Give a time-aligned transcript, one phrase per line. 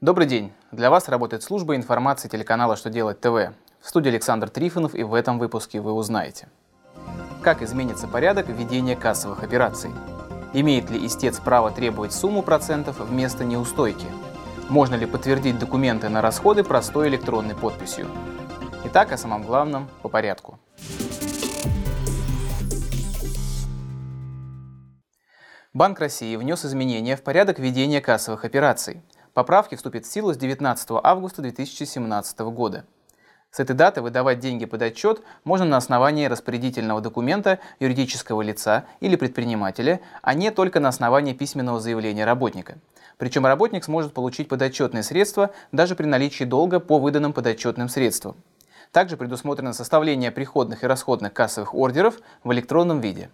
[0.00, 0.50] Добрый день!
[0.72, 3.52] Для вас работает служба информации телеканала «Что делать ТВ».
[3.82, 6.48] В студии Александр Трифонов и в этом выпуске вы узнаете.
[7.42, 9.90] Как изменится порядок введения кассовых операций?
[10.54, 14.06] Имеет ли истец право требовать сумму процентов вместо неустойки?
[14.70, 18.06] Можно ли подтвердить документы на расходы простой электронной подписью?
[18.86, 20.58] Итак, о самом главном по порядку.
[25.74, 29.02] Банк России внес изменения в порядок ведения кассовых операций.
[29.34, 32.84] Поправки вступят в силу с 19 августа 2017 года.
[33.52, 39.16] С этой даты выдавать деньги под отчет можно на основании распорядительного документа юридического лица или
[39.16, 42.78] предпринимателя, а не только на основании письменного заявления работника.
[43.18, 48.36] Причем работник сможет получить подотчетные средства даже при наличии долга по выданным подотчетным средствам.
[48.92, 53.30] Также предусмотрено составление приходных и расходных кассовых ордеров в электронном виде.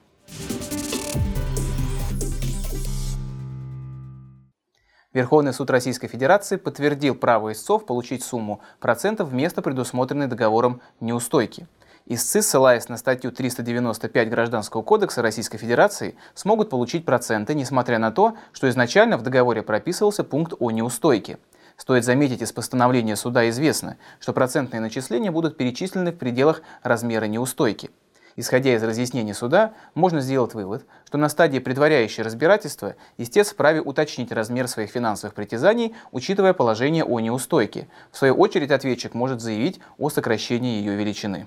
[5.17, 11.67] Верховный суд Российской Федерации подтвердил право истцов получить сумму процентов вместо предусмотренной договором неустойки.
[12.05, 18.35] Истцы, ссылаясь на статью 395 Гражданского кодекса Российской Федерации, смогут получить проценты, несмотря на то,
[18.53, 21.39] что изначально в договоре прописывался пункт о неустойке.
[21.79, 27.89] Стоит заметить, из постановления суда известно, что процентные начисления будут перечислены в пределах размера неустойки.
[28.37, 34.31] Исходя из разъяснений суда, можно сделать вывод, что на стадии предваряющей разбирательства истец вправе уточнить
[34.31, 37.89] размер своих финансовых притязаний, учитывая положение о неустойке.
[38.13, 41.47] В свою очередь ответчик может заявить о сокращении ее величины.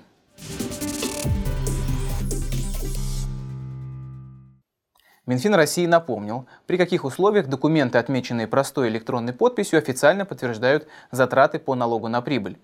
[5.26, 11.76] Минфин России напомнил, при каких условиях документы, отмеченные простой электронной подписью, официально подтверждают затраты по
[11.76, 12.58] налогу на прибыль.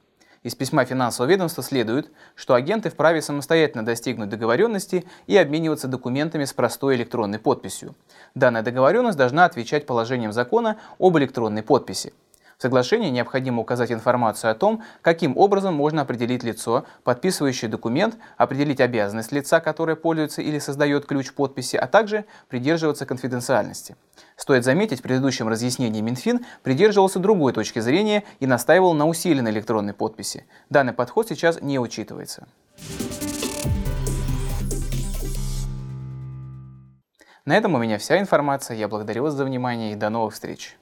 [0.46, 6.52] Из письма финансового ведомства следует, что агенты вправе самостоятельно достигнуть договоренности и обмениваться документами с
[6.52, 7.96] простой электронной подписью.
[8.36, 12.12] Данная договоренность должна отвечать положениям закона об электронной подписи.
[12.58, 18.80] В соглашении необходимо указать информацию о том, каким образом можно определить лицо, подписывающее документ, определить
[18.80, 23.96] обязанность лица, которое пользуется или создает ключ подписи, а также придерживаться конфиденциальности.
[24.36, 29.92] Стоит заметить, в предыдущем разъяснении Минфин придерживался другой точки зрения и настаивал на усиленной электронной
[29.92, 30.46] подписи.
[30.70, 32.46] Данный подход сейчас не учитывается.
[37.44, 38.76] На этом у меня вся информация.
[38.76, 40.76] Я благодарю вас за внимание и до новых встреч.